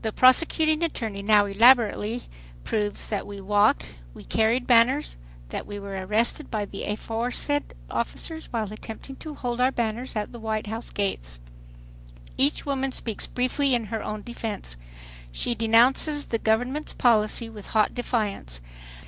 The 0.00 0.12
prosecuting 0.12 0.82
attorney 0.82 1.22
now 1.22 1.46
elaborately 1.46 2.24
proves 2.64 3.08
that 3.10 3.28
we 3.28 3.40
walked, 3.40 3.82
that 3.84 3.88
we 4.12 4.24
carried 4.24 4.66
banners, 4.66 5.16
that 5.50 5.68
we 5.68 5.78
were 5.78 6.04
arrested 6.04 6.50
by 6.50 6.64
the 6.64 6.82
aforesaid 6.82 7.72
officers 7.88 8.52
while 8.52 8.72
attempting 8.72 9.14
to 9.22 9.36
hold 9.36 9.60
our 9.60 9.70
banners 9.70 10.16
at 10.16 10.32
the 10.32 10.40
White 10.40 10.66
House 10.66 10.90
gates. 10.90 11.38
Each 12.36 12.66
woman 12.66 12.90
speaks 12.90 13.28
briefly 13.28 13.72
in 13.72 13.84
her 13.84 14.02
own 14.02 14.22
defense. 14.22 14.74
She 15.30 15.54
denounces 15.54 16.26
the 16.26 16.40
government's 16.40 16.92
policy 16.92 17.48
with 17.48 17.68
hot 17.68 17.94
defiance. 17.94 18.60